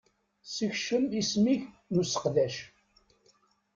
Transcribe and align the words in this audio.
Sekcem 0.55 1.05
isem-ik 1.21 1.63
n 1.91 1.95
useqdac. 2.01 2.55